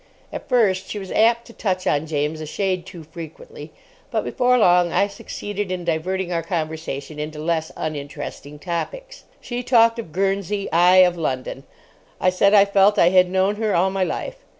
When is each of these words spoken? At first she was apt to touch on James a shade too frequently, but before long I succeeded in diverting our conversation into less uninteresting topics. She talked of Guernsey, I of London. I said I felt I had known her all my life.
At 0.33 0.49
first 0.49 0.89
she 0.89 0.97
was 0.97 1.11
apt 1.11 1.45
to 1.45 1.53
touch 1.53 1.85
on 1.85 2.07
James 2.07 2.41
a 2.41 2.47
shade 2.47 2.87
too 2.87 3.03
frequently, 3.03 3.71
but 4.09 4.23
before 4.23 4.57
long 4.57 4.91
I 4.91 5.05
succeeded 5.07 5.71
in 5.71 5.85
diverting 5.85 6.33
our 6.33 6.41
conversation 6.41 7.19
into 7.19 7.37
less 7.37 7.71
uninteresting 7.77 8.57
topics. 8.57 9.25
She 9.41 9.61
talked 9.61 9.99
of 9.99 10.11
Guernsey, 10.11 10.67
I 10.71 11.05
of 11.05 11.17
London. 11.17 11.65
I 12.19 12.31
said 12.31 12.55
I 12.55 12.65
felt 12.65 12.97
I 12.97 13.09
had 13.09 13.29
known 13.29 13.57
her 13.57 13.75
all 13.75 13.91
my 13.91 14.03
life. 14.03 14.43